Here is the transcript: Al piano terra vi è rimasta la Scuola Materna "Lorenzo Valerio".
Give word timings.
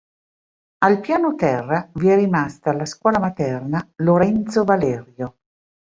Al 0.79 0.99
piano 0.99 1.35
terra 1.35 1.87
vi 1.93 2.07
è 2.07 2.15
rimasta 2.15 2.73
la 2.73 2.87
Scuola 2.87 3.19
Materna 3.19 3.87
"Lorenzo 3.97 4.63
Valerio". 4.63 5.35